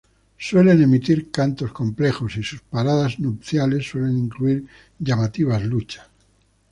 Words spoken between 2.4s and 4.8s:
sus paradas nupciales suelen incluir